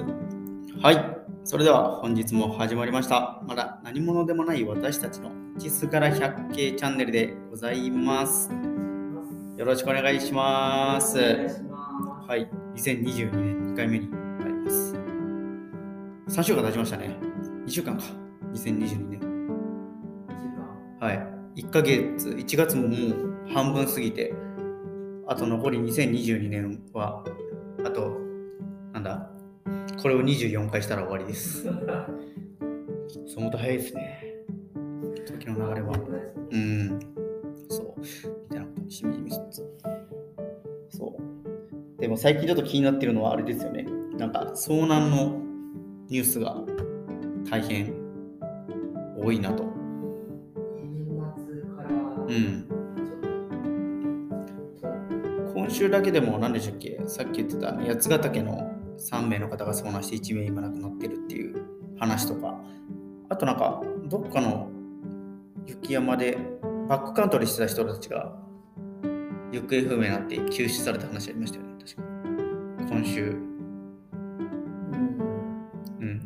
[0.00, 1.22] はい。
[1.44, 3.42] それでは本日も始まりました。
[3.46, 8.50] まだ何者でもない私たちの地図から百景チャンネルでございます。
[9.58, 11.18] よろしくお願いします。
[11.18, 12.48] はい。
[12.74, 14.94] 2022年2回目になります。
[16.28, 17.18] 3週間経ちましたね。
[17.66, 18.04] 2週間か。
[18.54, 19.20] 2022年。
[21.00, 21.60] はい。
[21.60, 24.32] 1ヶ月、1月ももう半分過ぎて、
[25.26, 27.22] あと残り2022年は、
[27.84, 28.21] あと、
[30.02, 31.62] これを24回したら終わりです。
[33.26, 34.20] そのと早いですね。
[35.24, 35.94] 時の流れは。
[36.50, 36.98] うん。
[37.68, 38.00] そう。
[38.00, 38.06] み
[38.50, 39.62] たいなことにしみじみすつ。
[40.98, 42.00] そう。
[42.00, 43.86] でも最近ちょっと気になってるのはあれですよね。
[44.18, 45.40] なんか遭難の
[46.08, 46.56] ニュースが
[47.48, 47.94] 大変
[49.16, 49.62] 多いなと。
[50.82, 51.90] 年末から
[52.26, 52.66] うん。
[55.54, 57.00] 今週だけでも何でしたっけ？
[57.06, 61.64] さっき言ってた八ヶ岳の3名の方が遭難して1名今亡くなってるっていう
[61.98, 62.60] 話とか。
[63.28, 64.68] あとなんかどっかの
[65.66, 66.36] 雪山で
[66.88, 68.36] バックカントリーしてた人たちが
[69.52, 72.02] 行方不明になって救出された話ありましたよね確か。
[72.90, 73.36] 今週。
[76.00, 76.20] うん。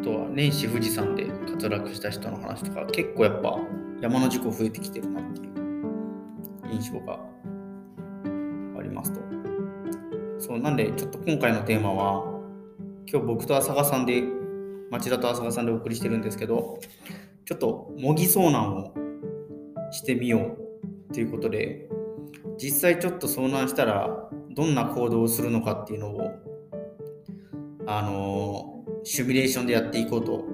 [0.00, 3.58] あとは年始富士山で滑落した人の話とか結構やっぱ
[4.00, 5.48] 山の事故増えてきてるなっていう
[6.72, 7.20] 印象が
[8.78, 9.27] ありますと。
[10.48, 12.24] そうなんでちょっと今回のテーマは
[13.06, 14.22] 今日僕と浅賀さんで
[14.90, 16.80] 町田と浅賀さんでお送りしてるんですけど
[17.44, 18.94] ちょっと模擬遭難を
[19.92, 20.56] してみよ
[21.10, 21.88] うということで
[22.56, 26.30] 実際ちょっと遭難したらどんな行動をするのかっていうのを
[27.86, 30.44] あのーシミュレーションでやっていこうと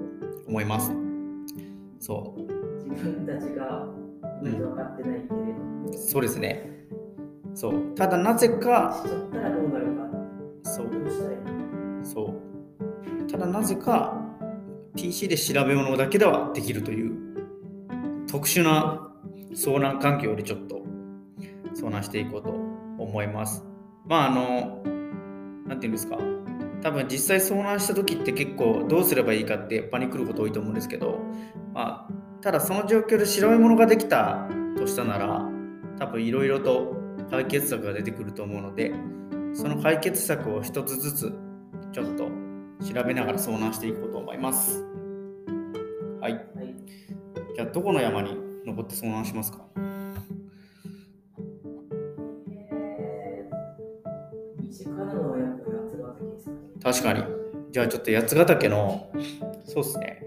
[0.47, 0.91] 思います。
[1.99, 2.41] そう
[2.89, 3.85] 自分たちが
[4.41, 5.33] 分かってないけ
[5.91, 6.84] れど、そうですね。
[7.55, 7.95] そう。
[7.95, 9.01] ただなぜか、
[10.63, 10.89] そう、
[12.03, 12.33] そ
[13.27, 13.31] う。
[13.31, 14.21] ただなぜか、
[14.95, 17.15] PC で調べ物だけではできるという
[18.27, 19.09] 特殊な
[19.53, 20.83] 遭難環境でちょっと
[21.75, 22.49] 遭難していこうと
[23.01, 23.65] 思います。
[24.05, 24.83] まあ、あの、
[25.65, 26.17] なんていうんですか。
[26.81, 31.19] 多分実際遭難した時って結構どうすればいいかってパニクること多いと思うんですけど、
[31.73, 35.49] まあ、ただその状況で調べ物ができたとしたなら
[35.97, 36.94] 多分いろいろと
[37.29, 38.93] 解決策が出てくると思うので
[39.53, 41.33] その解決策を一つずつ
[41.91, 42.29] ちょっと
[42.85, 44.83] 調べながら遭難していこうと思います。
[46.21, 46.33] はい。
[46.33, 46.43] はい。
[47.55, 49.65] じゃあどこの山に登って遭難しますか？
[52.49, 56.83] えー。
[56.83, 57.23] 確かに。
[57.71, 59.09] じゃあちょっと八ヶ岳の
[59.65, 60.23] そうですね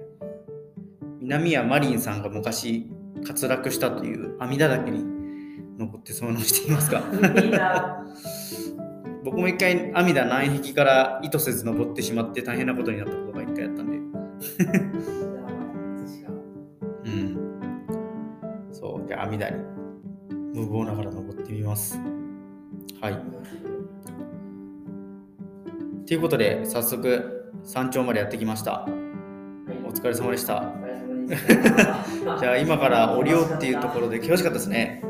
[1.21, 2.91] 南谷マリンさんが昔
[3.27, 5.18] 滑落したという阿弥陀岳に
[5.79, 7.03] 登って遭難していますか？
[9.25, 13.99] 僕も一回阿弥陀南壁から意図せず登ってしまって大変なことになったことが一回あったんで。
[17.05, 17.39] うん。
[18.73, 19.07] そう。
[19.09, 19.63] じゃあ阿弥陀に。
[20.55, 21.99] 無謀ながら登ってみます。
[23.01, 23.19] はい。
[26.07, 28.89] ということで早速山頂までやってきました。
[29.87, 30.57] お疲れ様でした。
[30.57, 32.39] お疲れ様でした。
[32.41, 35.03] じゃあ今から降りようっていうところで険しかったですね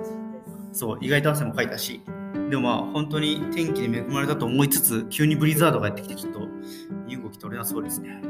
[0.72, 2.02] そう意外と汗もかいたし
[2.50, 6.40] でもまあ本当に天気に恵まれたと思いつつ急にブリザードがやってきてちょっと
[7.06, 8.20] 身動き取れなそうですね。
[8.22, 8.28] そ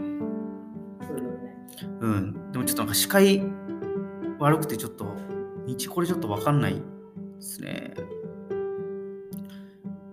[2.01, 2.53] うん。
[2.53, 3.43] でもちょっとなんか視界
[4.39, 5.05] 悪くてちょっと
[5.67, 6.81] 道これちょっと分かんないで
[7.41, 7.95] すね。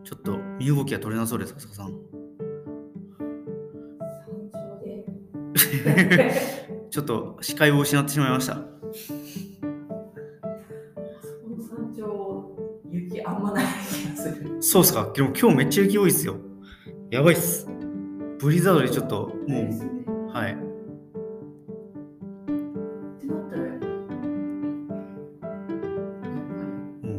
[0.03, 1.93] ちょっと身動きが取れなそうです浅香さん。
[6.89, 8.74] ちょっと視界を失ってしまいました
[14.75, 15.09] そうっすか？
[15.15, 16.35] でも今日めっちゃ雪多いっすよ。
[17.09, 17.65] やばいっす。
[18.39, 20.33] ブリザードでちょっともう。
[20.33, 20.51] はい。
[20.51, 20.57] っ
[23.21, 23.85] てなったら、やっぱ
[27.01, 27.09] もうり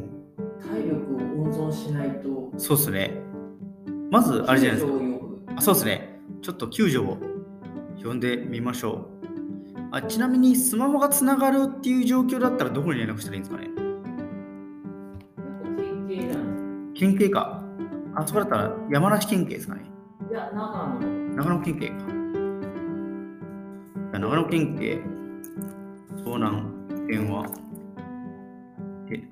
[0.69, 3.23] 体力を温存しないと、そうっすね。
[4.11, 4.99] まずあれじゃないですか。
[5.57, 6.21] あそうですね。
[6.43, 7.17] ちょっと救助を
[8.05, 9.09] 呼んでみましょ
[9.73, 9.87] う。
[9.93, 13.71] あちなみにスマホがつながるっていう状況だったらどこに連絡したらいいんですかね？
[16.99, 17.63] 県警か。
[18.15, 19.83] あそこだったら山梨県警ですかね。
[20.31, 21.35] いや、長野。
[21.35, 21.95] 長野県警か。
[24.19, 25.03] 長野県警
[26.25, 27.47] 遭難電話
[29.09, 29.29] で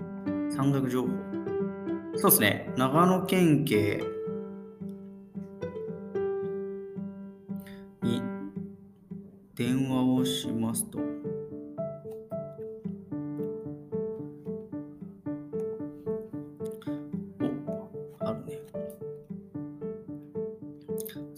[0.54, 1.08] 山岳情報。
[2.16, 2.72] そうですね。
[2.76, 4.02] 長野県警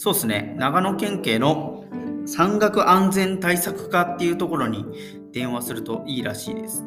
[0.06, 1.85] そうですね、長野県警の
[2.26, 4.87] 山岳安全対策課っていうところに
[5.32, 6.85] 電話するといいらしいです。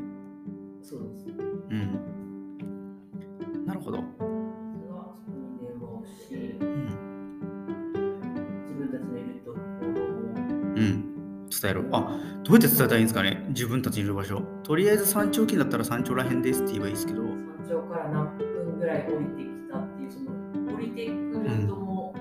[11.66, 11.86] 伝える。
[11.92, 13.44] あ、どうやって伝えたらいいんですかね？
[13.50, 14.42] 自分たちにいる場所。
[14.64, 17.24] とりあえず山頂付近だったら山頂ら辺ですって言えばいいですけど。
[17.24, 17.34] 山
[17.68, 20.32] 頂から何分ぐらい降りてきたっていう、その
[20.76, 22.14] 降りてくるとも、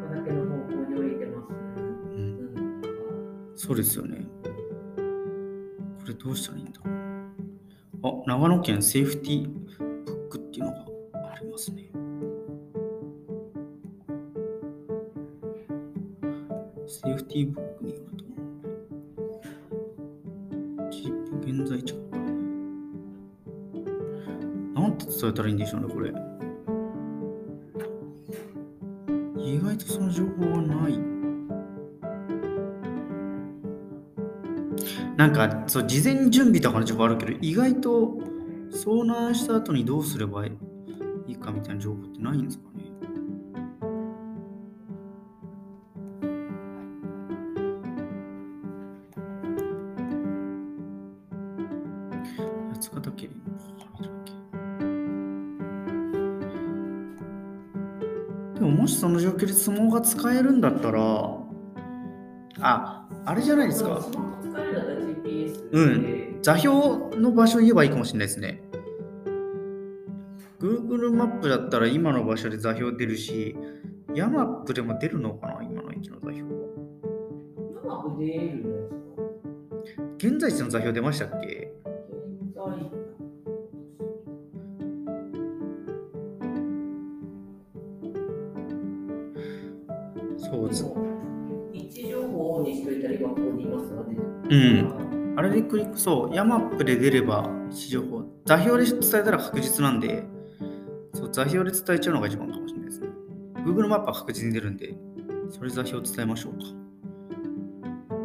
[0.00, 1.46] 畑の方向に降りてます。
[1.52, 2.20] うん。
[2.56, 2.94] うん、とか
[3.54, 4.26] そうですよね。
[4.96, 5.02] こ
[6.08, 6.80] れどうしたらいいんだ
[8.02, 9.57] あ、長野県セーフティー
[17.38, 18.24] セーフティーブックによると、
[20.90, 21.94] ジープ現在地
[24.74, 26.12] なんて伝えたらいいんでしょうね、これ。
[29.40, 30.98] 意外とその情報がない。
[35.16, 38.18] なんかそう事前準備とかの情報あるけど意外と
[38.70, 40.52] 遭難した後にどうすればい
[41.26, 42.67] いかみたいな情報ってないんですか
[52.78, 53.30] ね八ヶ岳に
[58.54, 61.00] でももしその状況で相撲が使えるんだったら
[62.60, 64.00] ああれじゃないですか。
[65.70, 66.02] うん。
[66.02, 66.38] で。
[66.42, 68.62] 座標の場所を言えばいいかもしれないですね。
[70.60, 73.56] Google マップだったら今の場所で座標出るし、
[74.14, 76.48] ヤマップでも出るのかな今の駅の座標。
[80.16, 81.57] 現在地の座標出ましたっけ？
[94.50, 95.34] うん。
[95.36, 98.24] あれでクリック、そう、ヤマップで出れば位置情報。
[98.44, 100.24] 座標で伝えたら確実なんで、
[101.14, 103.08] そう座標で伝えちゃうのが一番かもしれないですね。
[103.64, 104.96] Google マップは確実に出るんで、
[105.50, 106.58] それ座標伝えましょうか。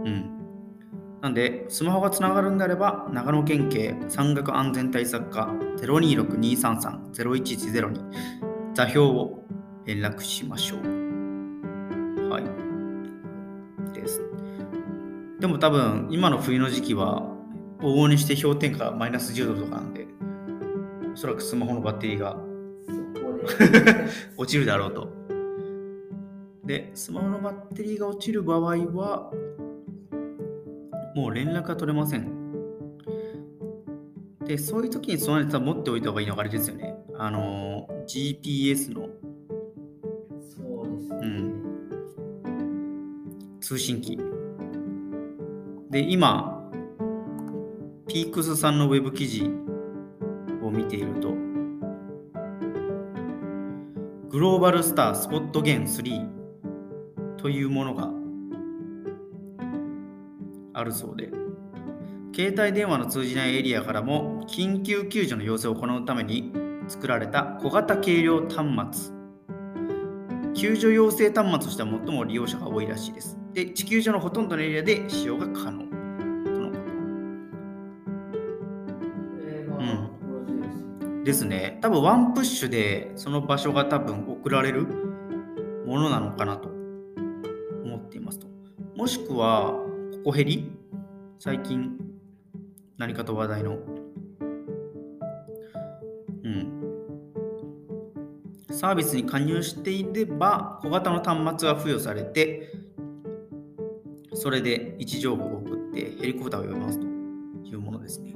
[0.05, 0.29] うん。
[1.21, 7.99] なんで、スマホがつながるんであれば、長野県警山岳安全対策課026-233-0110に
[8.73, 9.43] 座標を
[9.85, 11.02] 連絡しましょう。
[15.43, 17.21] でも多分、今の冬の時期は、
[17.81, 20.07] 往々にして氷点下マイナス10度とかなんで、
[21.13, 22.37] おそらくスマホのバッテリーが。
[24.39, 25.09] 落ちるだろうと。
[26.63, 29.33] で、スマホのバッテリーが落ちる場合は、
[31.13, 32.31] もう連絡が取れません。
[34.45, 36.95] で、そういう時に備えて持っておいた方がいいのがあれですよね。
[37.17, 39.09] あの、GPS の
[40.39, 41.17] そうですね。
[41.21, 41.53] うん
[43.59, 44.32] 通信機。
[45.93, 46.59] で、今、
[48.07, 49.43] ピークスさんのウェブ記事
[50.63, 51.29] を見ていると、
[54.31, 58.09] グローバルスタースポットゲン3というものが
[60.73, 61.29] あるそうで、
[62.35, 66.51] 携帯電話の通じないエリアからも緊急救助の要請を行うために
[66.87, 68.65] 作られた小型軽量端
[68.97, 69.13] 末。
[70.55, 73.37] 救助要請端末としては最も利用者が多いらしいです。
[73.53, 75.82] で、地球上のほとんどのエリアで使用が可能。
[81.23, 81.45] です。
[81.45, 81.77] ね。
[81.81, 84.85] 多分ワンプッシュでその場所が多分送られる
[85.85, 86.67] ものなのかなと
[87.83, 88.47] 思っていますと。
[88.95, 89.73] もしくは、
[90.23, 90.71] ココヘリ
[91.39, 91.97] 最近
[92.97, 93.77] 何かと話題の？
[96.43, 96.83] うん。
[98.69, 102.73] サービスに加入していれば、小型の端末が付与されて、
[104.33, 108.33] それで位置情報を送ってヘリコプターを呼びますというものですね。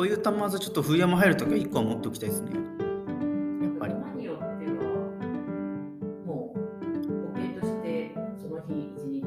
[0.00, 2.52] こういう端末はちょっと冬山入るときは1個は持っておきたいですね。
[2.54, 3.92] やっぱり。
[3.92, 4.72] 山によっては、
[6.24, 9.22] もう保険としてその日一日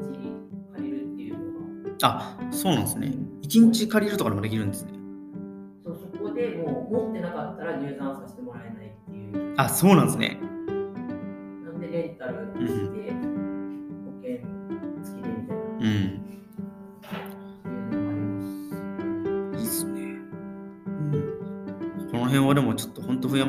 [0.74, 1.60] 借りるっていうの
[2.00, 3.14] が、あ、そうなんですね。
[3.42, 4.94] 1日借りるとかでもできるんですね。
[5.84, 9.54] そうそこでもう持ってなかったら入山させてもらえないっていう。
[9.56, 10.40] あ、そうなんですね。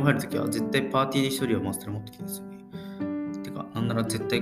[0.06, 2.56] 入るときは絶対パーティーで1人はマステラ持ってきたいですよね。
[3.74, 4.42] なんなら絶対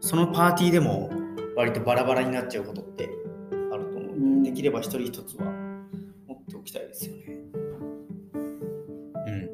[0.00, 1.10] そのパーティーでも
[1.56, 3.10] 割とバラバラになっちゃうことって
[3.72, 5.46] あると思ううんんで、できれば一人一つは
[6.26, 7.24] 持っておきたいですよね。
[9.26, 9.50] うん。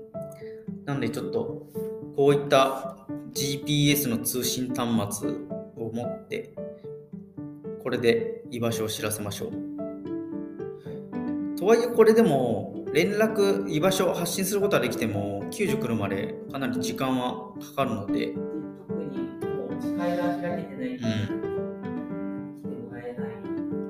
[0.84, 1.66] なんでちょっと
[2.14, 2.98] こういった
[3.32, 5.30] GPS の通信端末
[5.76, 6.54] を持って
[7.82, 9.50] これで居場所を知らせましょう。
[11.58, 18.34] とはいえこれでも連絡居場所を発信することはできても救助来るまでかなり時間はかかるので、で
[18.86, 23.26] 特にもう視界が開けてないと、うん、来てもらえない。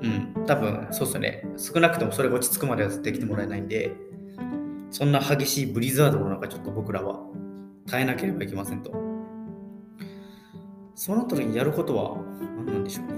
[0.01, 1.43] うん、多分そうですよね。
[1.55, 3.95] 少なくともそれが落ち着くまではできてもらえないんで、
[4.89, 7.19] そんな激しいブリザードの中、ちょっと僕らは
[7.85, 8.91] 耐えなければいけませんと。
[10.95, 12.17] その時にやることは
[12.57, 13.13] 何なんでしょうね。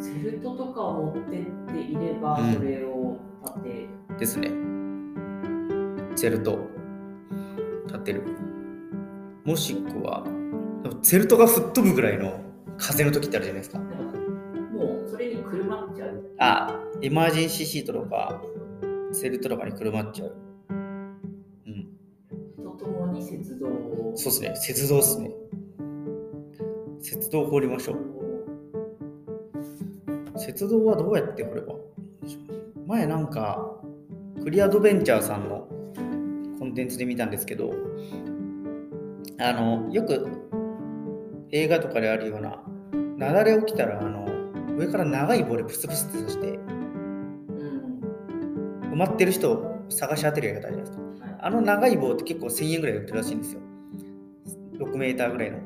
[0.00, 2.89] セルトとかを持ってっていれば、うんそれを
[4.18, 4.50] ですね。
[6.16, 6.58] セルト
[7.86, 8.22] 立てる。
[9.44, 10.24] もしくは、
[10.82, 12.40] でもセルトが吹っ飛ぶぐらいの
[12.76, 13.78] 風の時ってあるじゃないですか。
[13.78, 16.22] もうそれにくるまっちゃう。
[16.38, 18.42] あ、エマージェンシーシートとか、
[19.12, 20.36] セルトとかにくるまっちゃう。
[20.70, 20.72] う
[21.70, 21.88] ん。
[22.62, 24.12] とともに接続を。
[24.16, 25.30] そうですね、雪道ですね。
[27.02, 27.96] 雪道を掘りましょう。
[30.38, 31.74] 雪道はどうやって掘れば
[32.90, 33.80] 前なんか、
[34.42, 35.68] クリアドベンチャーさんの
[36.58, 37.72] コンテンツで見たんですけど、
[39.38, 40.26] あの、よく
[41.52, 42.60] 映画とかであるような、
[43.16, 44.26] 雪崩起きたら、あの、
[44.76, 48.00] 上から長い棒でプスプスって刺して、うん。
[48.92, 51.24] 埋まってる人を探し当てるやり方あるじゃないですか。
[51.26, 53.60] はいあの長い棒って結構1000円ぐらいで売ってるらしいんですよ。
[54.78, 55.58] 6メーターぐらいの。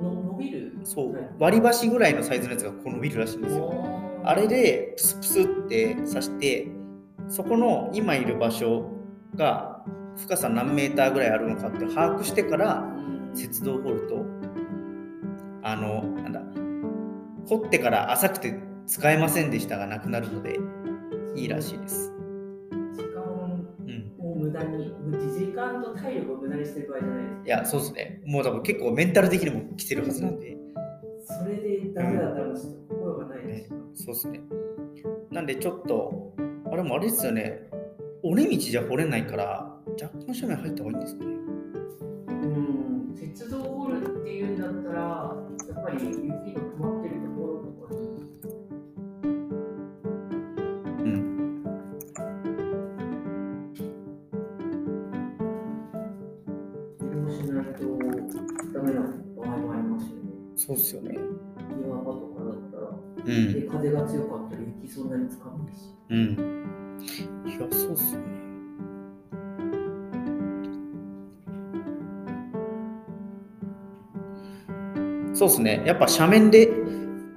[0.00, 0.78] の伸びる？
[0.84, 4.01] そうはい、割り箸ぐらいのサイズのやつがこう伸びるらしいんですよ。
[4.24, 6.68] あれでプスプスって刺して、
[7.28, 8.90] そこの今いる場所
[9.34, 9.84] が
[10.16, 14.26] 深さ何メーターぐらいあるのかって把握してからうん雪道を掘ると、
[15.62, 16.40] あの、なんだ、
[17.48, 18.54] 掘ってから浅くて
[18.86, 20.58] 使えませんでしたがなくなるので、
[21.34, 22.12] いいらしいです。
[22.94, 23.22] 時間
[23.86, 24.12] うん。
[24.18, 24.94] を無駄に、
[25.32, 28.20] 時間と体力を無駄にしてる場合じゃないですいや、そうですね。
[28.26, 30.56] もう多分結構メンタル的にも来てるはずなんで。
[31.38, 33.68] それでダメだったらちょっと心がないです。
[33.94, 34.40] そうですね。
[35.30, 36.34] なんでちょっと、
[36.70, 37.68] あれもあれですよね。
[38.22, 41.30] 尾根道じゃ掘れないから、若干斜面入った方がいいんですかね。
[42.28, 45.36] うん、鉄道を掘るっていうんだったら、
[45.68, 46.14] やっぱり雪
[46.54, 47.92] が止まってるところとか。
[60.54, 61.11] そうですよね。
[63.72, 65.94] 風が強かったら雪そんなにつかないし。
[66.10, 66.98] うん。
[67.46, 68.26] いや、そうっすよね。
[75.34, 75.82] そうっすね。
[75.86, 76.68] やっぱ斜面で、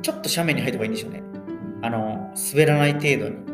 [0.01, 1.23] ちょっと斜面に入った方がいいんでしょうね。
[1.81, 3.45] あの、滑らない程度に。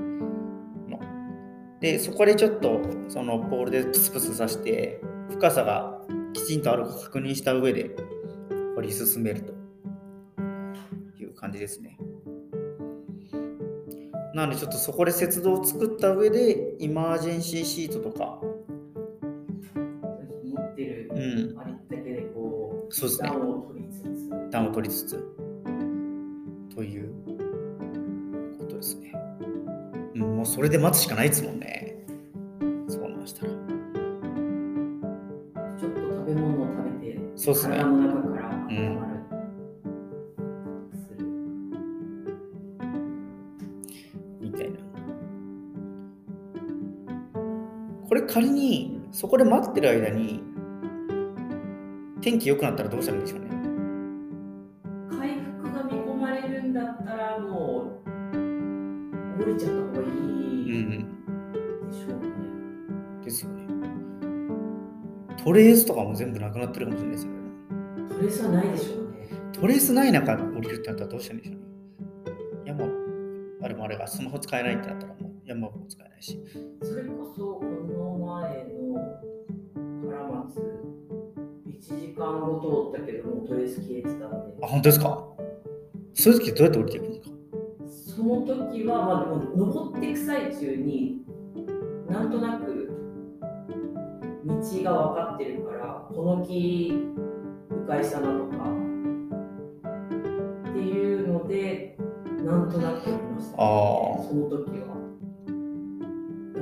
[1.79, 6.01] で、そこでちょっと、そのポールでプスプスさして、深さが
[6.33, 7.89] きちんとあるか確認した上で
[8.75, 9.53] 掘り進めると
[11.19, 11.97] いう感じですね。
[14.33, 18.39] なのでちょっとそこで雪道を作った上で、イマージェンシーシートとか、
[20.45, 25.23] 持ってるうん、ありったけでこう、そうですね暖を取りつつ、暖を取りつつ、
[26.73, 27.11] という
[28.59, 29.13] ことですね。
[30.15, 32.05] うん、もうそれで待つしかないですもんね。
[32.87, 33.51] そうなんしたら。
[33.51, 37.85] ちょっと食べ物を食べて、そうですね体。
[37.85, 38.30] の中
[48.21, 50.41] れ仮にそこで待ってる間に
[52.21, 53.49] 天気良くなったらどうしたらいいんでしょうね。
[55.09, 58.41] 回復が見込まれるんだったらもう
[59.43, 60.89] 降りちゃった方がいいうん
[61.89, 62.27] でしょうね。
[63.17, 63.21] うん。
[63.21, 63.67] ですよね。
[65.43, 67.39] トレースとかも全部なくなってるかもしれないですよね。
[68.09, 69.27] トレースはないでしょうね。
[69.53, 71.67] トレースない中降りるってなったらどうしたらいいんでしょうね。
[72.65, 72.85] 山、
[73.63, 76.39] あれもあれがスマホ使えないってなったらもう山も使えないし。
[76.83, 77.50] それこそ
[83.67, 84.27] 通ったけどもうトレース消えてたんで。
[84.61, 85.27] あ、本当ですか？
[86.13, 87.35] そういう時どうやって降りていくんですか？
[88.17, 91.21] その時は、まあ、でも登っていく最中に
[92.09, 92.91] なんとなく
[94.45, 96.91] 道が分かってるからこの木
[97.69, 98.69] 迂回したなとか。
[100.69, 101.97] っていうので
[102.43, 104.27] なんとなく降りました、あー。
[104.27, 104.97] その時は。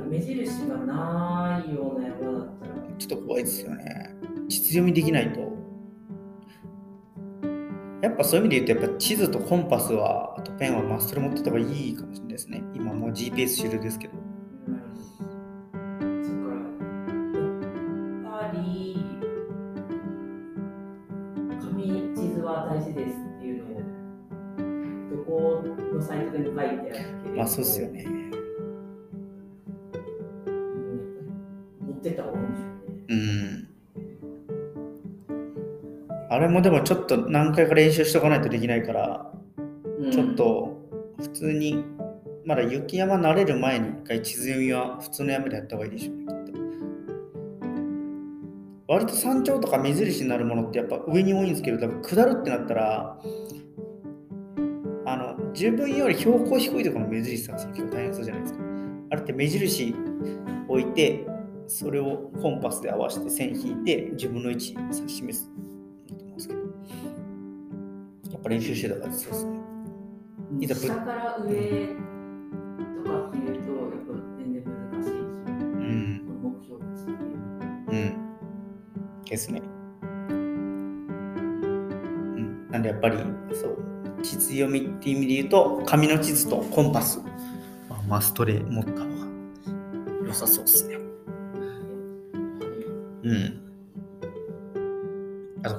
[0.08, 2.74] 目印がないような山だったら。
[2.98, 4.14] ちょっと怖いですよね。
[4.48, 5.49] 地図読みできないと。
[8.02, 12.62] やっぱそういう意味で言うと、やっぱ地図とコンパスは、あとペンはマストで持ってた方がいいかもしれないですね。
[12.74, 14.14] 今もう GPS 主流ですけど。
[14.14, 14.30] うん
[27.70, 28.09] それからやっ
[36.40, 39.32] れもでもちょっと何回か練習しとかないとできないから、
[39.98, 40.80] うんちょっと
[41.20, 41.84] 普通に、
[42.46, 46.60] まだ雪山慣れる前に一回地図読みは普通の山でやった方がいいでしょうね、きっと。
[48.88, 53.18] 割と山頂とか目印になるものってやっぱ上に多いんですけど、多分下るってなったら、
[55.04, 58.60] あの、自分より標高低いところの目印さん結構大変そうじゃないですか。
[59.10, 59.94] あれって目印
[60.68, 61.26] 置いて、
[61.66, 65.50] それをコンパスで合わせて線引いて自分の位置指し示す
[68.40, 69.60] っぱ練習してたからそうですね。
[70.60, 71.50] い下から上と
[73.10, 73.58] かっていうとやっ
[74.06, 76.40] ぱ全然難しいし、うん。
[76.42, 77.16] 目標値っていう
[77.88, 78.36] うん。
[79.24, 79.62] ですね。
[80.30, 81.06] うん。
[82.70, 83.16] なんでやっぱり、
[83.52, 83.78] そう、
[84.22, 87.20] 地図読みっていう意味で言うと、紙の地図とコンパス、
[87.88, 89.04] まあ、マストで持った方が
[90.26, 90.89] 良さそうですね。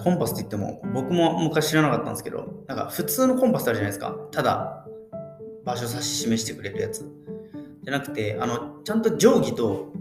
[0.04, 4.16] コンパスって言っても、僕も昔知らなかったんですけど、なんか普通のコンパスあるじゃないですか。
[4.32, 4.86] ただ、
[5.64, 7.06] 場所指し示してくれるやつ。
[7.84, 9.92] じゃなくて、あの、ちゃんと定規と、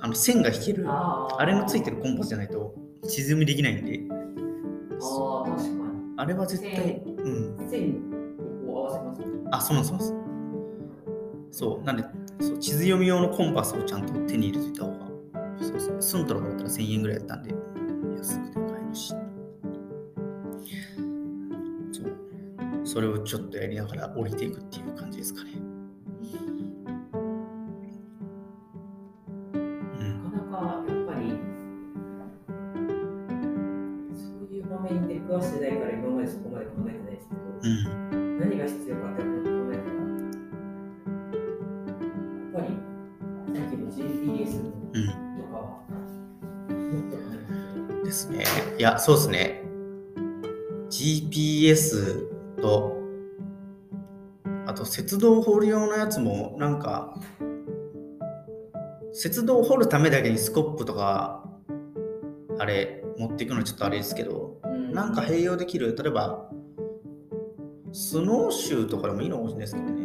[0.00, 0.88] あの、線が引ける、
[1.36, 4.14] あれのついてるコンパスじゃないと、地図読みできないんで、あ
[5.44, 5.74] あ確かに
[6.16, 7.68] あれは絶対、うん。
[7.68, 8.00] 線
[8.68, 11.58] を合わせますあ、そうなんですそうなんです。
[11.58, 12.04] そう、なんで、
[12.40, 15.06] そう地図読み用のコンパスをちゃんと手に入れておいた方が、
[15.60, 15.96] そうですね。
[16.00, 17.54] スントロだったら1000円ぐらいだったんで、
[18.16, 19.14] 安くて買えるし。
[22.94, 25.50] それをちょっとやりながら降りていくっていう感じですかね。
[29.54, 30.22] うん。
[30.22, 31.26] なかなかやっぱり
[34.14, 38.38] そういう場面で詳してないから今までそこまで考えてないですけど、うん。
[38.38, 39.82] 何が必要かって考えたらや
[42.46, 42.68] っぱり
[43.58, 44.62] さっきの GPS。
[44.62, 45.82] とかは
[46.70, 48.44] もっと考えてですね。
[48.78, 49.64] いや、そうですね。
[50.90, 52.33] GPS と、
[55.18, 57.14] 道掘る用のやつも、なんか、
[59.12, 61.44] 鉄道を掘るためだけにスコップとか、
[62.58, 64.60] あれ、持っていくのちょっとあれですけど、
[64.92, 66.50] なんか併用できる、例えば、
[67.92, 70.04] スノーシューとかでもいいのかもしれないですけどね。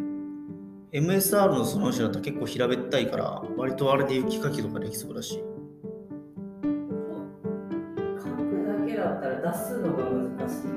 [0.91, 5.34] MSR のスノーシューだったら結構平べったいから、割とあれで雪かきとかできそうだし。
[5.36, 5.39] 書
[8.24, 10.69] くだけだったら出すのが難しいけ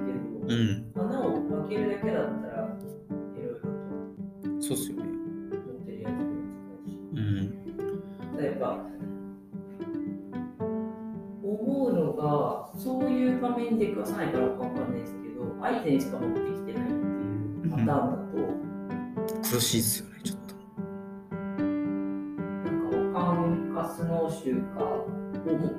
[0.47, 0.49] う
[0.95, 1.11] ど、ん。
[1.11, 1.33] 穴を
[1.66, 2.52] 開けるだけだったら
[4.62, 5.03] そうっすよね。
[5.03, 6.25] 持ってるやつで
[6.57, 8.37] 使うしうん。
[8.38, 8.87] 例えば
[11.42, 16.96] 思うのがそういう場面で詳さないからかわかんないですけどアイゼンしか持ってきてないってい
[17.66, 17.96] うパターンだ
[19.42, 20.55] と、苦しいっすよね、ちょっと。
[21.35, 24.79] なんかオカンかスノーシューか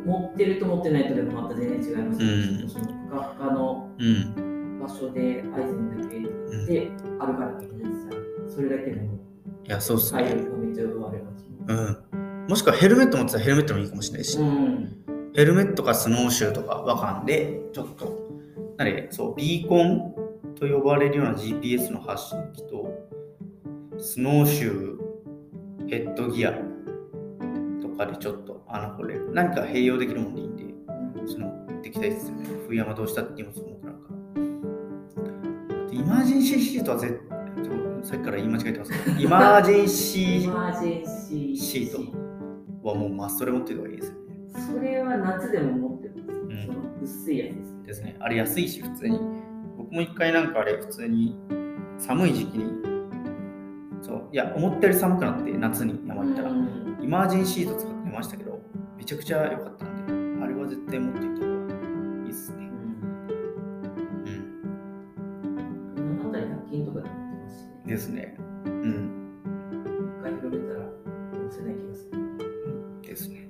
[0.06, 4.80] 持ってると持ってないとでもまた全然違いますけど、うんそのふかふかのうん。
[4.82, 6.66] 場所でアイゼンだけうん、
[9.74, 10.42] や、そうっす体ね。
[10.42, 12.48] 力がめっちゃ奪われますうん。
[12.50, 15.00] もしくはヘルメット持ってたらヘルメットもいいかもしれないし、うん
[15.36, 18.30] ヘルメットかスノーシューとかワカンで、ちょっと、
[18.78, 20.14] なにそう、ビーコン
[20.56, 23.10] と呼ばれるような GPS の発信機と、
[23.98, 26.52] スノーシュー、ヘッドギア
[27.82, 30.66] とかでちょっと、あの、これ、何か併用できるもんでいいんで、
[31.26, 32.46] その、できたいですよね。
[32.68, 34.04] 冬山どうしたって荷物重くなるか
[35.92, 37.38] イマージェンシーシートは絶対、
[38.04, 40.44] さっきから言い間違えてますけど、イマージェンシー。
[40.44, 41.04] イマージェ
[41.54, 41.92] ンシー。
[41.92, 44.20] トはもうマストで持ってる方がいいですよね。
[44.74, 46.68] それは夏でも持ってるんです。
[46.68, 46.76] よ、ん。
[46.76, 47.84] その薄いやつです。
[47.86, 48.16] ですね。
[48.20, 49.20] あれ安いし、普通に。
[49.78, 51.38] 僕も一回なんかあれ、普通に
[51.98, 52.66] 寒い時期に、
[54.02, 56.98] そう、いや、思ったより寒くなって、夏に山行ったら、うん。
[57.02, 58.60] イマージェンシート使ってましたけど、
[58.98, 61.43] めちゃくちゃ良かったんで、あれは絶対持っていった
[67.94, 68.36] ですね。
[68.66, 69.40] うん。
[70.20, 73.48] 一回広げたら押せない気がするですね。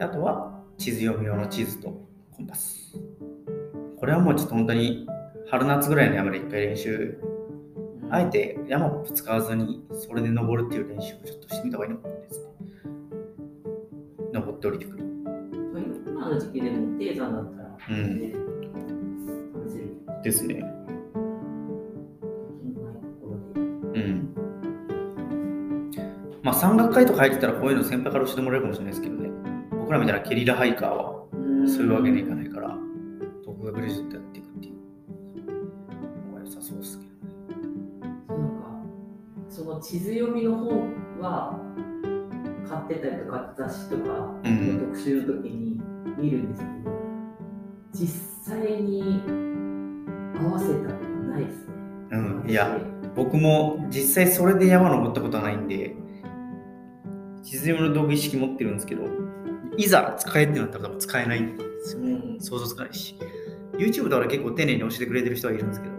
[0.00, 1.88] あとは、地図読み用の地図と
[2.36, 2.98] コンパス。
[3.98, 5.08] これはもうちょっと本当に
[5.50, 7.18] 春夏ぐらいの山で一回練習
[8.10, 12.44] あえて山を使わずにそれで登るっていう練習をちょっとしてみた方がいいのかもですね。
[14.34, 15.04] 登って降りてくる。
[16.06, 18.18] 今の時期でも低山だったら、うん
[20.22, 20.73] ですね。
[26.64, 29.28] 山岳会とか入ってたらこういうの先輩から教えてもらえるかもしれないですけどね。
[29.70, 32.74] 僕らみたいなゲリラハイカーはうんそういうわけにはいかないから、
[33.44, 34.74] 独学でずっとやっていくっていう
[36.32, 37.68] のが良さそうですけどね。
[38.30, 38.64] なんか
[39.50, 41.60] その地図読みの本は
[42.66, 45.82] 買ってたりとか雑誌とかうんの特集の時に
[46.16, 46.90] 見るんですけど、
[47.92, 48.08] 実
[48.56, 49.20] 際に
[50.40, 51.74] 合わせたことないですね。
[52.12, 52.78] うん、いや、
[53.14, 55.94] 僕も実際それで山登ったことはないんで、
[57.44, 59.02] 地図読みの道具意識持ってるんですけど、
[59.76, 62.12] いざ使えってなったら多分使えないんですよね。
[62.12, 63.14] うん想像つかないし。
[63.74, 65.94] YouTube だから結構丁寧に教えてくれてる人はいるんですけど、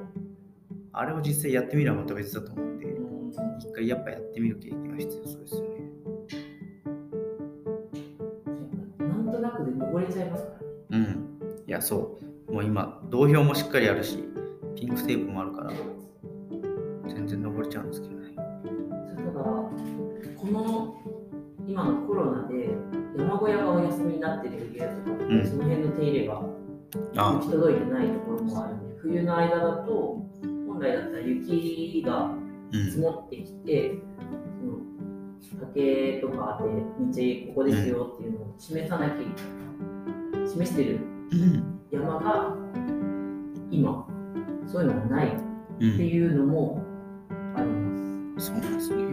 [0.91, 5.67] あれを実際やってみるのはまた別だと思うんで、うん一回やっぱやってみる経験が必要そうですよね。
[8.99, 10.65] なんとなくで登れちゃいますからね。
[10.91, 11.63] うん。
[11.67, 12.53] いや、そう。
[12.53, 14.23] もう今、道標もしっかりあるし、
[14.75, 15.73] ピンクテープもあるから、
[17.08, 18.14] 全然登れちゃうんですけど
[21.75, 22.69] 今のコロナで
[23.17, 26.41] 山小屋がお休みになってるエリアとか、うんその辺の手入れが
[27.17, 30.25] あ行き届いてないところもあるんで冬の間だと
[30.69, 32.31] 本来だったら雪が
[32.71, 33.01] 積うん。
[33.01, 33.91] もってきて、
[35.51, 36.69] その竹とかで
[37.45, 40.99] 道ここですよっていうのを示さなきゃいけない示してる
[41.33, 41.79] うん。
[41.91, 42.55] 山が
[43.69, 44.07] 今
[44.65, 45.31] そういうのがないっ
[45.81, 45.97] うん。
[45.97, 46.81] ていうのも
[47.57, 48.47] あります。
[48.47, 49.04] そうなんですね。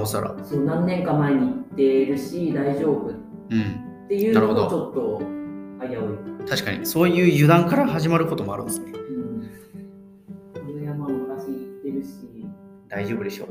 [0.00, 0.34] なおさら。
[0.44, 3.14] そう何年か前に行ってるし大丈夫っ
[3.50, 4.06] うん。
[4.08, 5.22] ていうのもちょっと
[5.86, 6.48] 危うい。
[6.48, 8.92] 確かに、そういう油断から始まることもあるんですね。
[8.92, 9.50] うん、
[10.54, 12.46] この山昔行ってるし、
[12.88, 13.48] 大丈夫でしょう。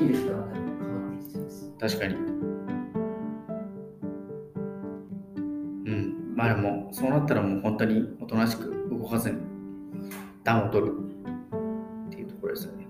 [0.00, 0.48] きる人が変わ
[1.14, 1.56] ってきちゃうし。
[1.78, 2.14] 確かに。
[5.84, 6.34] うん。
[6.34, 9.36] まあでも、そうなったらもう本当におとなしく動かずに
[10.42, 10.94] 暖を取る
[12.08, 12.86] っていうところですよね。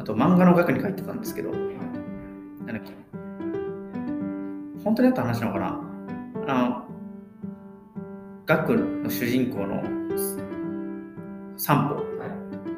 [0.00, 2.92] あと、漫画の額に書いてたんですけど、なんだっけ。
[4.82, 5.80] 本当にあった話なのかな
[6.48, 6.86] あの、
[8.46, 9.82] 学の主人公の
[11.56, 12.26] 散歩は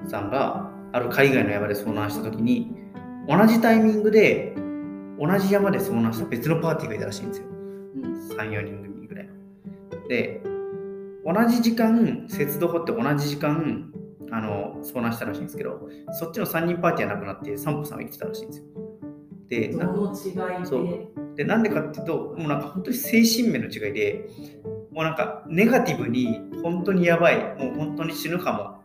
[0.07, 2.78] いさんがある海外の山で遭難した時に
[3.29, 4.55] 同じタイミングで
[5.19, 7.47] 同じ山で遭難した別のパーティーがいたらしいんですよ。
[7.47, 10.09] うん34人組ぐらいの。
[10.09, 10.41] で
[11.25, 13.93] 同じ時間雪道掘って同じ時間
[14.31, 18.64] あの遭難したらしいんですけどそっちの3人パーティーはなくなって散歩さんは生きてたらしいんですよ。
[19.49, 20.87] でなどの違いそう。
[20.87, 24.29] で、でなんでかっていうともうなんか本当に精神面の違いで
[24.91, 28.79] もうなんかネガティブに本当にやばいもう本当に死ぬかも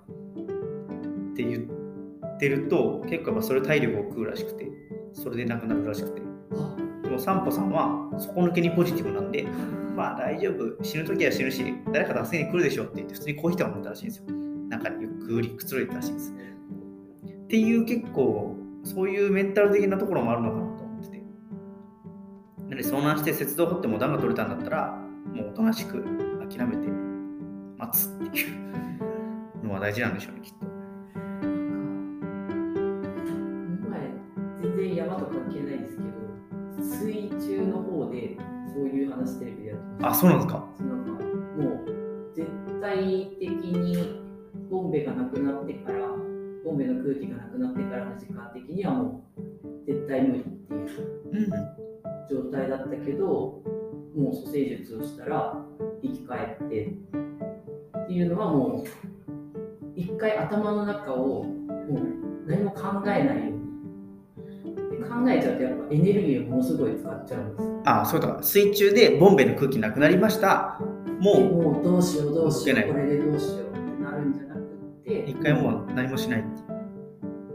[1.32, 1.73] って言っ
[2.44, 4.68] てると結構やっぱそれ体力を食うらしくて
[5.14, 6.22] それで亡くなるらしくて。
[7.04, 9.44] でも散歩さんは底抜けにポジティブなんで
[9.96, 10.84] まあ大丈夫。
[10.84, 14.26] 死ぬ時は死ぬし誰か助けに来るでしょうって言って普通にコーヒーとか飲んだらしいんですよ。
[14.70, 16.34] なんかゆっくりくつろいでたらしいんです。
[16.34, 21.24] っていう結構そういうメンタル的なところもあるのかなと思ってて。
[22.64, 25.00] なので遭難して雪道掘っても暖が取れたんだったら
[25.34, 26.04] もうおとなしく
[26.50, 26.90] 諦めて
[27.78, 30.63] 待つっていうのは大事なんでしょうねきっと。
[40.04, 40.58] あそうなんですか？
[40.58, 40.66] も
[41.86, 42.48] う絶
[42.82, 44.22] 対的に
[44.70, 46.08] ボンベがなくなってから
[46.66, 49.24] ボンベの空気がなくなってからの時間的にはも
[49.66, 50.82] う絶対無理っていう
[51.34, 51.50] うん
[52.30, 53.62] 状態だったけど
[54.16, 55.58] もう蘇生術をしたら
[56.02, 58.88] 生き返ってっていうのはもう
[59.96, 61.50] 一回頭の中をも
[61.90, 63.63] う何も考えないようにで
[65.04, 67.70] 考えちゃうとやっぱエネルギーをものすごい使っちゃうんです。
[67.86, 68.44] あそういうことか。
[68.44, 70.80] 水中でボンベの空気なくなりました。
[71.20, 71.52] もでう。
[71.52, 72.92] もうどうしようどうしよう。
[72.92, 74.64] これでどうしようってなるんじゃなくっ
[75.04, 75.26] て。
[75.28, 76.44] 一回もう何もしない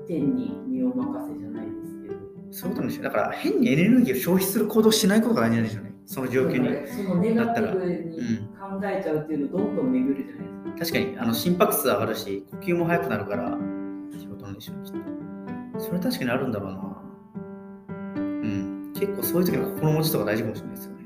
[0.07, 2.15] 天に身を任せじゃないですけど。
[2.51, 6.69] そういうことなんですよだから変にエネルギーを消費する行動をしないことが大事なんでしょうねその状況に。
[6.69, 10.45] だからそのネガティブに考えちゃうっていうのをどんどん巡るじゃない
[10.79, 10.97] ですか。
[10.97, 11.19] 確かに。
[11.19, 13.59] あの心拍数上がるし呼吸も速くなるから
[14.19, 16.79] 仕事なんでしょうねきっとそれ確かにあるんだろうな。
[16.81, 16.88] うん
[18.99, 20.99] 結構そういう時の心持ちとか大事かもしれないですよね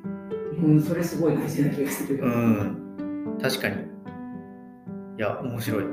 [0.62, 2.20] うん、それすごい大事な気がする。
[2.22, 3.92] うん確かに
[5.22, 5.84] や、面白い。
[5.84, 5.90] うん。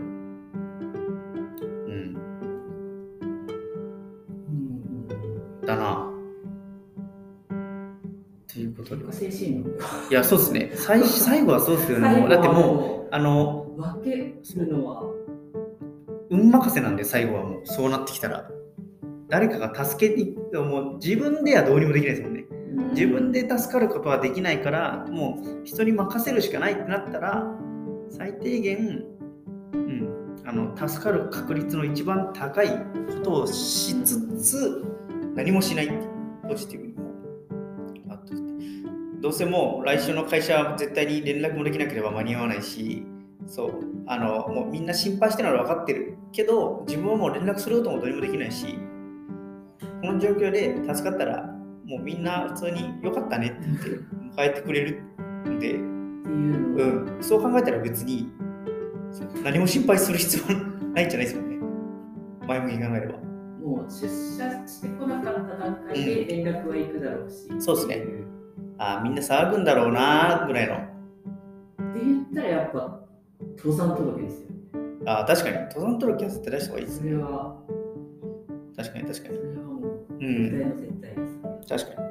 [4.48, 6.10] うんだな。
[8.52, 9.12] ということで。
[9.12, 9.72] 精神論
[10.10, 10.72] いや、そうですね。
[10.76, 12.10] 最最後はそうですよね。
[12.10, 15.04] もうだってもう、あの、う分けるのは
[16.32, 18.50] 運任せなんで、最後はもう、そうなってきたら。
[19.30, 22.46] 誰かが助けに、もう自分ではどうにもできないですもんね。
[22.92, 27.46] 自分で助かることはできないから、もう人に任せるしかないってなったら、
[28.10, 29.04] 最低限、
[29.74, 32.76] うん、あの助かる確率の一番高いこ
[33.24, 34.84] とをしつつ、
[35.36, 35.92] 何もしない
[36.48, 37.04] ポジティブにも
[38.10, 38.34] あと
[39.22, 43.06] どうせもう来週の会社は絶対に連絡もできなければ間に合わないし、
[43.46, 43.72] そう、
[44.08, 48.80] あの、もうみんな心配してるのは分かってるけど、自分はもう連絡することもどうにもできないし、
[50.02, 51.44] この状況で助かったら、
[51.86, 53.90] もうみんな普通に良かったねって言って
[54.40, 55.02] 迎えてくれる
[55.50, 58.30] んで、うん、そう考えたら別に
[59.44, 60.56] 何も心配する必要
[60.94, 61.58] ないんじゃないですよね。
[62.48, 63.14] 前向きに考えれば。
[63.60, 68.06] もう出社してこなかった段階で連絡は行くだろうし、そうですね
[68.78, 70.76] あーみんな騒ぐんだろうなぐらいの。
[70.76, 70.78] っ
[71.94, 73.00] て言ったらやっぱ
[73.58, 74.56] 登山届ですよね
[75.06, 77.12] あー確かに、登山登録は出した方がいいですそね。
[77.12, 77.58] れは
[78.80, 79.38] 確かに確かに。
[79.38, 79.42] う
[80.22, 80.76] うん、
[81.68, 82.08] 確かに。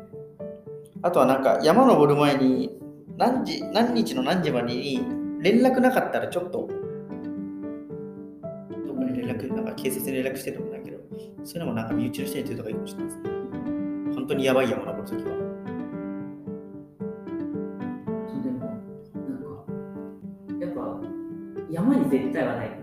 [1.00, 2.78] あとはなんか山登る前に
[3.16, 5.00] 何時、何日の何時までに
[5.40, 6.68] 連絡なかったらちょっと、
[8.86, 10.98] どこに連絡、なんか警察に連絡してとかないけど、
[11.44, 13.30] そういうのもなんか身内の人に言ってとかいいかもしれないですね。
[14.14, 15.28] 本当にやばい山登るときは。
[18.28, 19.46] そうでもなんか
[20.60, 21.00] やっぱ
[21.70, 22.77] 山に絶対はない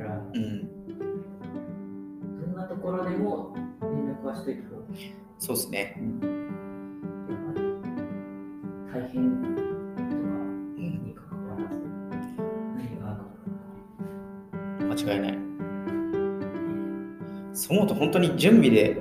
[17.94, 18.98] 思うと本当に準備で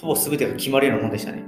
[0.00, 1.44] ほぼ全てが決まるようなもんでしたね。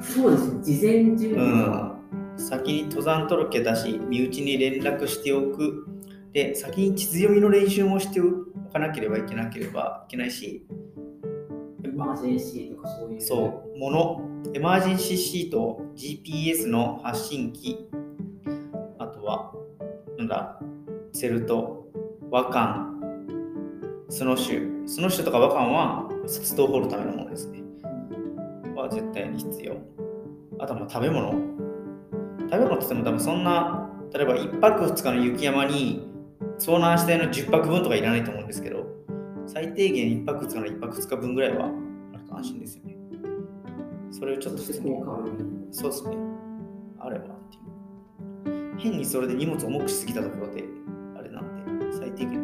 [0.00, 1.96] そうですね事前準備は、
[2.36, 5.86] 先に登山届出し、身内に連絡しておく。
[6.32, 10.66] で、先に地図読みの練習もしておかなければいけなければいけないし、
[11.84, 17.88] エマージェンシーとかそういうそう、もの、エマージェンシーシート、GPS の発信機、
[18.98, 19.52] あとは、
[20.16, 20.60] なんだ、
[21.12, 21.88] セルト、
[22.30, 22.99] 和漢、
[24.10, 24.88] スノッシュ。
[24.88, 27.60] スノッシュとか和漢は鉄道を掘るためのものですね。
[28.74, 29.76] は絶対に必要。
[30.58, 31.30] あとはまあ食べ物。
[31.30, 36.08] 食べ物って言っても多分そんな、例えば1泊2日の雪山に
[36.58, 38.84] 遭難したの10泊分とかいらないと思うんですけど、
[39.46, 41.66] 最低限1泊2日の1泊2日分ぐらいは
[42.12, 42.96] あると安心ですよね。
[44.10, 46.16] それをちょっとそして普通にそうですね。
[46.98, 48.76] あればっていう。
[48.76, 50.64] 変にそれで荷物重くしすぎたところで、
[51.16, 52.39] あれなんで、最低限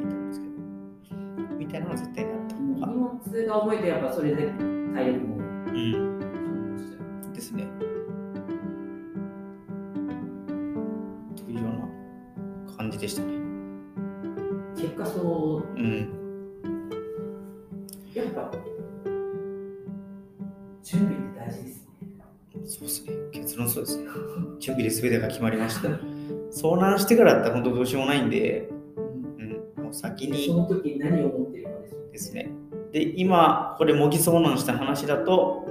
[1.76, 2.56] たいなのは絶対にあった。
[2.56, 4.46] 荷物が重いとやっぱそれで
[4.94, 7.32] 体力もうん。
[7.32, 7.66] ですね。
[11.36, 11.68] というよ
[12.66, 13.34] うな感じでしたね。
[14.76, 16.12] 結果そううん。
[18.14, 18.50] やっぱ
[20.82, 21.90] 準備って大事ですね
[22.64, 23.12] そうですね。
[23.32, 24.04] 結論そうですね。
[24.60, 25.88] 準備で全てが決まりました。
[26.50, 28.70] 遭難してからだったら本当どうしようもないんで、
[29.76, 31.45] うん、もう先にその時に何を
[32.26, 32.50] ですね。
[32.92, 35.66] で、今、これ模擬遭難した話だと、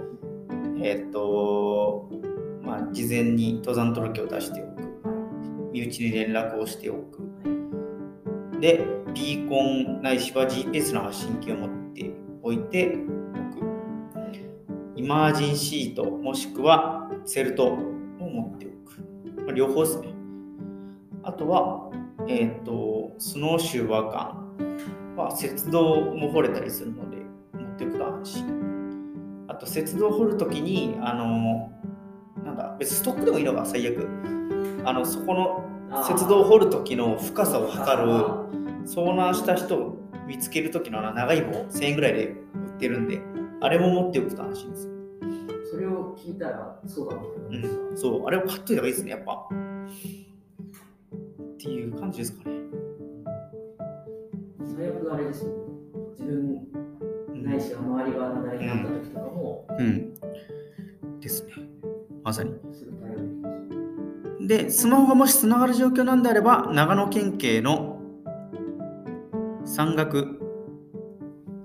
[0.82, 2.10] えっ、と、
[2.62, 4.76] まあ、事前に登山届を出しておく。
[5.74, 7.20] 身内に連絡をしておく。
[8.60, 13.66] で、ビーコンないしは GPS の発信機を持っておいておく。
[14.96, 19.42] イマージンシートもしくはセルトを持っておく。
[19.46, 20.14] まあ、両方ですね。
[21.24, 21.92] あとは、
[22.28, 24.46] えっ、と、スノーシュー和
[25.16, 25.26] 感。
[25.26, 27.18] は雪道も掘れたりするので
[27.54, 29.46] 持っていくと安心。
[29.48, 31.72] あと雪道掘るときにあの
[32.44, 34.08] なんだ別にストックでもいいのが最悪。
[34.86, 35.66] あのそこの
[36.10, 38.12] 雪道を掘るときの深さを測る
[38.86, 39.98] 遭難した人を
[40.28, 42.36] 見つけるときの長い棒1000円ぐらいで売っ
[42.80, 43.20] てるんで
[43.62, 44.94] あれも持っておくと安心ですよ、
[45.72, 48.26] それを聞いたらそうだなと思いました、うん、そう。
[48.26, 49.34] あれを買っといた方がいいですねやっぱ。
[49.34, 49.48] っ
[51.58, 52.56] ていう感じですかね
[54.66, 55.56] 最悪あれですよね。
[56.12, 56.68] 自分
[57.44, 60.14] ないしは周りが雪崩になった時とかも、うん。
[61.20, 61.52] ですね。
[62.24, 62.54] まさに。
[64.48, 68.00] で、スマホがもしつながる状況なんであれば、長野県警の
[69.66, 70.40] 山岳、